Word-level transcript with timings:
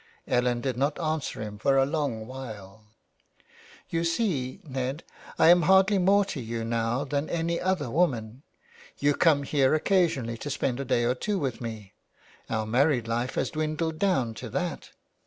Ellen 0.27 0.61
did 0.61 0.77
not 0.77 0.99
answer 0.99 1.43
him 1.43 1.59
for 1.59 1.77
a 1.77 1.85
long 1.85 2.25
while." 2.25 2.85
You 3.91 4.03
see, 4.03 4.59
Ned, 4.63 5.03
I 5.37 5.49
am 5.49 5.61
hardly 5.61 5.99
more 5.99 6.25
to 6.25 6.41
you 6.41 6.65
now 6.65 7.03
than 7.03 7.29
any 7.29 7.61
other 7.61 7.85
w^oman. 7.85 8.41
You 8.97 9.13
come 9.13 9.43
here 9.43 9.75
occasionally 9.75 10.39
to 10.39 10.49
spend 10.49 10.79
a 10.79 10.85
day 10.85 11.03
or 11.03 11.13
two 11.13 11.37
with 11.37 11.61
me. 11.61 11.93
Our 12.49 12.65
married 12.65 13.07
life 13.07 13.35
has 13.35 13.51
dwindled 13.51 13.99
down 13.99 14.33
to 14.41 14.49
that. 14.49 14.89